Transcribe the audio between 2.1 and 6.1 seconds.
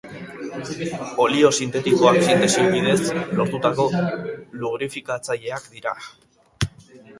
sintesi bidez lortutako lubrifikatzaileak dira.